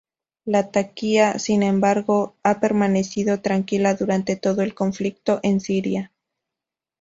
[0.45, 6.11] Latakia, sin embargo, ha permanecido tranquila durante todo el conflicto en Siria.